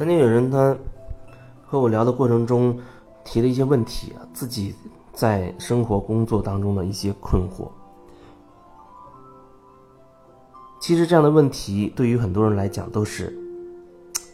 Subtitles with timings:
[0.00, 0.74] 曾经有人他
[1.66, 2.74] 和我聊的过程中
[3.22, 4.74] 提了一些问题，自己
[5.12, 7.68] 在生活工作当中的一些困惑。
[10.80, 13.38] 其实这样的问题对于很多人来讲都是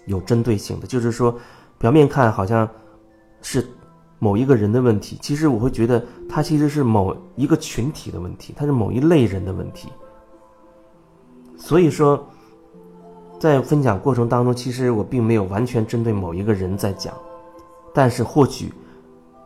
[0.05, 1.37] 有针对性的，就是说
[1.79, 2.69] 表面看好像
[3.43, 3.69] 是
[4.21, 9.89] 某一个人的问题，其实我会觉得他其实是某一个群体的问题，他是某一类人的问题。
[11.57, 12.25] 所以说，
[13.39, 17.13] 在分享过程当中，其实我并没有完全针对某一个人在讲，
[17.93, 18.73] 但是或许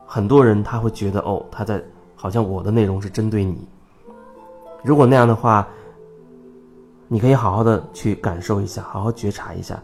[0.06, 1.82] 很多人他会觉得哦，他在
[2.14, 3.66] 好像我的内容是针对你。
[4.82, 5.66] 如果那样的话，
[7.08, 9.80] 你可以好好的去感受一下，好好觉察一下，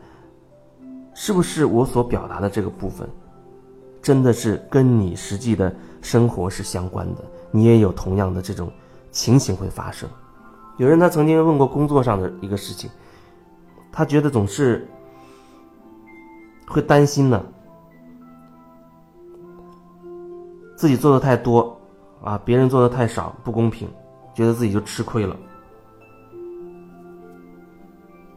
[1.12, 3.08] 是不是我所表达的这个部分，
[4.00, 7.24] 真的是跟你实际的生活是相关的？
[7.50, 8.70] 你也有同样的这种
[9.10, 10.08] 情形会发生。
[10.76, 12.88] 有人他曾经问过工作上的一个事情，
[13.96, 14.86] 他觉得总是
[16.68, 17.42] 会担心呢，
[20.76, 21.74] 自己做的太多
[22.22, 23.88] 啊，别人做的太少，不公平，
[24.34, 25.34] 觉得自己就吃亏了。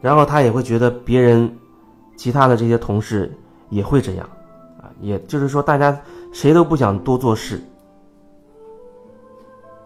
[0.00, 1.54] 然后他也会觉得别人，
[2.16, 3.30] 其他的这些同事
[3.68, 4.26] 也会这样，
[4.80, 6.00] 啊，也就是说大家
[6.32, 7.62] 谁都不想多做事。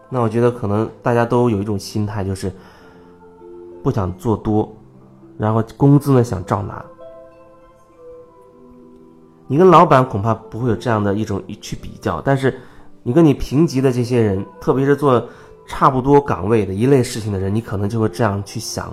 [0.07, 2.49] 那我觉得可能大家都有一种心态，就是
[3.83, 4.73] 不想做多，
[5.37, 6.83] 然后工资呢想照拿。
[9.47, 12.59] 你跟老板恐怕不会有这样的一种去比较，但是
[13.03, 15.23] 你跟你平级的这些人，特别是做
[15.67, 18.91] 差不多岗位的一类事情的人，你可能就会这样去想。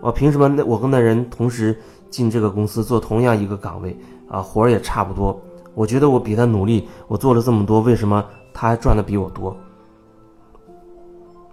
[0.00, 0.46] 我凭什么？
[0.48, 1.76] 那我跟那人同时
[2.10, 5.40] 进这个公司做同样一个岗位啊，活儿也差不多。
[5.74, 9.56] 我觉得我比他努力，我做了这么多，为什么他还赚的比我多？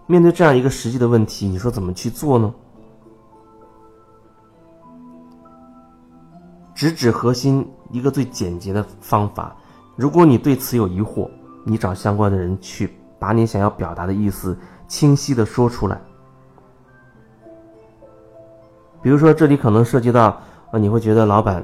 [0.05, 2.53] 面对这样一个实际的问题，你说怎么去做呢？
[6.81, 9.55] 直指核心，一个最简洁的方法。
[9.95, 11.29] 如果你对此有疑惑，
[11.63, 16.01] 你找相关的人去，把你想要表达的意思清晰的说出来。
[18.99, 20.35] 比如说，这里可能涉及到
[20.71, 21.63] 啊，你会觉得老板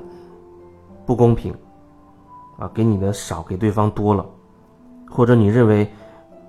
[1.04, 1.52] 不公平，
[2.60, 4.24] 啊，给你的少，给对方多了，
[5.10, 5.92] 或者你认为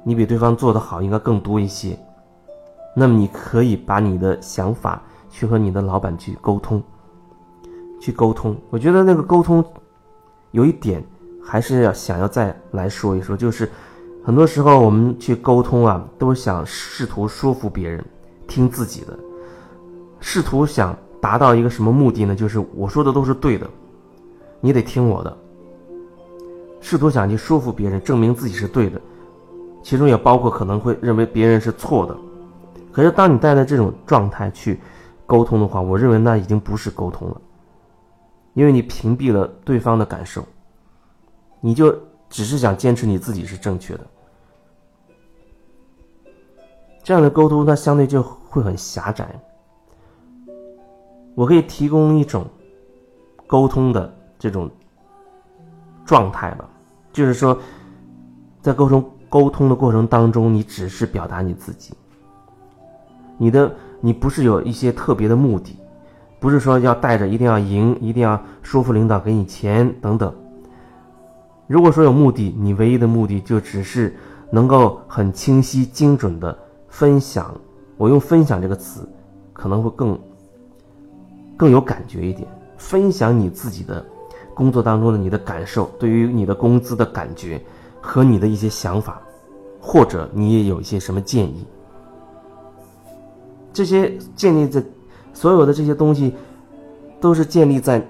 [0.02, 1.98] 你比对方做的好，应该更多一些，
[2.94, 6.82] 那么你可以把你的想法去和你的老板去沟通，
[8.00, 8.56] 去沟通。
[8.70, 9.64] 我觉得那个沟通
[10.50, 11.04] 有一点
[11.42, 13.70] 还是要想要再来说一说，就是
[14.24, 18.04] 很多时候我们去沟通啊，都想试图说服别人
[18.46, 19.18] 听自己的。
[20.20, 22.34] 试图想达到一个什么目的呢？
[22.34, 23.68] 就是我说的都是对的，
[24.60, 25.36] 你得听我的。
[26.80, 29.00] 试图想去说服别人，证明自己是对的，
[29.82, 32.16] 其中也包括可能会认为别人是错的。
[32.92, 34.80] 可是当你带着这种状态去
[35.26, 37.40] 沟通的话，我认为那已经不是沟通了，
[38.54, 40.44] 因为你屏蔽了对方的感受，
[41.60, 41.96] 你就
[42.28, 44.06] 只是想坚持你自己是正确的。
[47.02, 49.28] 这样的沟通，它相对就会很狭窄。
[51.34, 52.44] 我可以提供一种
[53.46, 54.68] 沟通的这种
[56.04, 56.68] 状态吧，
[57.12, 57.56] 就是说，
[58.60, 61.94] 在沟通沟通的过程当中，你只是表达你自己，
[63.36, 65.78] 你的你不是有一些特别的目的，
[66.40, 70.34] 不是说要带着一定要赢，一定要说服领导给你钱等等。
[71.66, 74.16] 如果说有目的，你唯一的目的就只是
[74.50, 76.56] 能够很清晰精准的
[76.88, 77.54] 分享。
[77.96, 79.08] 我用“分享”这个词，
[79.52, 80.18] 可能会更。
[81.56, 82.46] 更有感觉一点，
[82.76, 84.06] 分享你自己的
[84.54, 87.60] 工作当中的你的感受，对于你的工资的感觉
[88.00, 89.20] 和你的一些想法，
[89.80, 91.66] 或者你也有一些什么建议。
[93.72, 94.80] 这些建立在
[95.32, 96.34] 所有的这些东西，
[97.20, 98.04] 都是建立在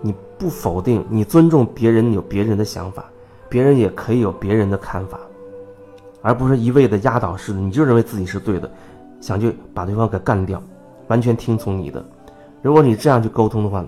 [0.00, 3.04] 你不否定、你尊重别人有别人的想法，
[3.48, 5.18] 别人也可以有别人的看法，
[6.22, 8.70] 而不是一味的压倒式的，你就认为自己是对的，
[9.20, 10.62] 想去把对方给干掉，
[11.08, 12.04] 完全听从你的。
[12.62, 13.84] 如果你这样去沟通的话，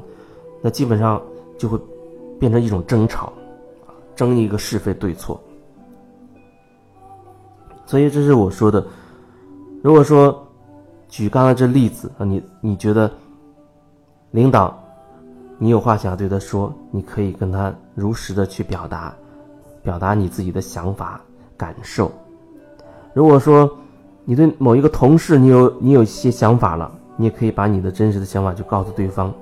[0.62, 1.21] 那基本上
[1.56, 1.79] 就会
[2.39, 3.33] 变成一种争吵，
[4.17, 5.41] 争一个是非对错。
[7.87, 8.85] 所以这是我说的。
[9.83, 10.47] 如果说
[11.09, 13.11] 举刚才这例子啊，你你觉得
[14.31, 14.79] 领导
[15.59, 19.15] 你有话想对他说，你可以跟他如实的去表达，
[19.83, 21.21] 表达你自己的想法
[21.57, 22.13] 感受。
[23.15, 23.71] 如果说
[24.25, 26.93] 你对某一个同事，你有你有一些想法了。
[27.21, 29.35] 你也可以把你的真实的想法就告诉对方，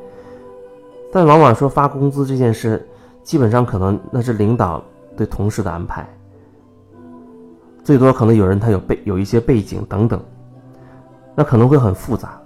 [1.13, 2.89] 但往往说发工资这件事，
[3.23, 4.83] 基本上可能那是领导
[5.15, 6.09] 对同事的安排，
[7.85, 10.19] 最多可能有人他有背有一些背景等等，
[11.37, 12.41] 那可能会很复杂。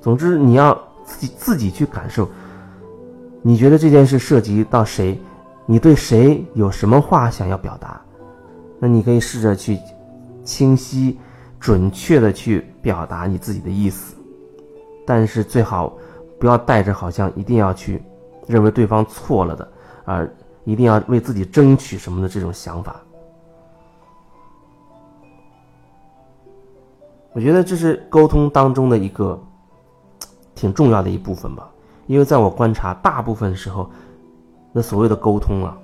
[0.00, 0.72] 总之，你要
[1.04, 2.28] 自己自己去感受。
[3.42, 5.20] 你觉得这件事涉及到谁？
[5.66, 8.00] 你对谁有什么话想要表达？
[8.78, 9.78] 那你可以试着去
[10.44, 11.18] 清晰、
[11.60, 14.16] 准确的去表达你自己的意思，
[15.06, 15.96] 但是最好
[16.38, 18.02] 不要带着好像一定要去
[18.48, 19.68] 认为对方错了的，
[20.04, 20.28] 而
[20.64, 23.00] 一定要为自己争取什么的这种想法。
[27.34, 29.42] 我觉得这是沟通当中的一个
[30.54, 31.66] 挺重要的一部分吧，
[32.06, 33.90] 因为在我观察，大部分时候，
[34.70, 35.76] 那所谓的沟通啊，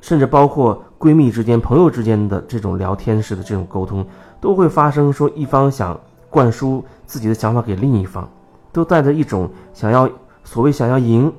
[0.00, 4.06] 甚至包括闺蜜之间、朋友之间的这种聊天式的这种沟通，
[4.40, 5.98] 都会发生说一方想
[6.30, 8.28] 灌输自己的想法给另一方，
[8.72, 10.08] 都带着一种想要
[10.44, 11.32] 所谓想要赢，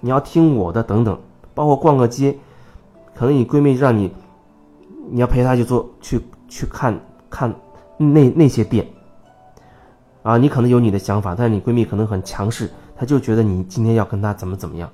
[0.00, 1.18] 你要听我的等等，
[1.52, 2.34] 包括逛个街，
[3.14, 4.10] 可能你闺蜜让你，
[5.10, 6.18] 你要陪她去做去
[6.48, 6.98] 去看
[7.28, 7.54] 看。
[8.10, 8.86] 那那些店，
[10.22, 14.90] 啊，你可能有你的想法，但是你闺蜜可能很强势，她就觉得你今天要跟她怎么怎么样。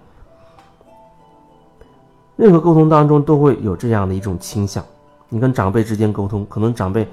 [2.36, 4.84] 任何沟通当中都会有这样的一种倾向，
[5.28, 7.06] 你跟长辈之间沟通，可能长辈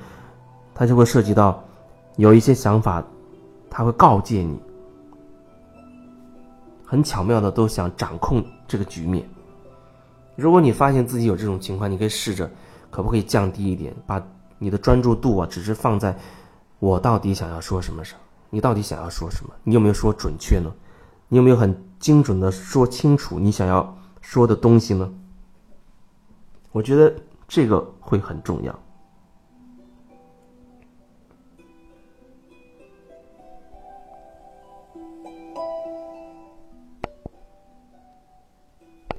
[0.74, 1.64] 他就会涉及到
[2.18, 3.04] 有一些想法，
[3.70, 4.60] 他会告诫你，
[6.86, 9.28] 很巧妙的都想掌控这个局面。
[10.36, 12.50] 如果你发现自己有这种情况，你可以试着
[12.92, 14.22] 可不可以降低一点，把。
[14.58, 16.18] 你的专注度啊，只是放在
[16.80, 18.20] 我到底想要说什么上，
[18.50, 19.54] 你到底想要说什么？
[19.64, 20.72] 你有没有说准确呢？
[21.28, 25.12] 你有没有很精准的说清楚你想要说的东西呢？
[26.72, 27.14] 我觉得
[27.48, 28.80] 这个会很重要。